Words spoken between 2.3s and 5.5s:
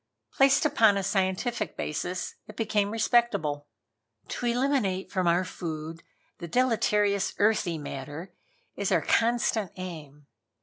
it became respectable. "To eliminate from our